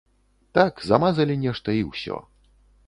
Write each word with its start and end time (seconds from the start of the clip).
Так, 0.57 0.81
замазалі 0.91 1.39
нешта, 1.45 1.79
і 1.83 1.87
ўсё. 1.93 2.15